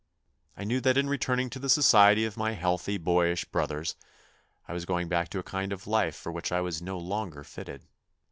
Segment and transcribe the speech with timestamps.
[0.57, 3.95] I knew that in re turning to the society of my healthy, boyish brothers,
[4.67, 7.43] I was going back to a kind of life for which I was no longer
[7.43, 7.83] fitted.